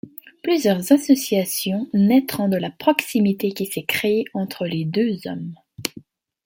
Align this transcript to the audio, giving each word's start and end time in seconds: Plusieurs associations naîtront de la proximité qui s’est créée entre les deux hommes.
Plusieurs 0.41 0.91
associations 0.91 1.87
naîtront 1.93 2.49
de 2.49 2.57
la 2.57 2.71
proximité 2.71 3.51
qui 3.51 3.67
s’est 3.67 3.83
créée 3.83 4.25
entre 4.33 4.65
les 4.65 4.83
deux 4.83 5.19
hommes. 5.27 5.53